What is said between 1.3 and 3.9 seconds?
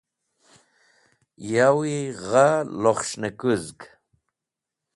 Ya wi gaha lokhs̃hnẽkũzg?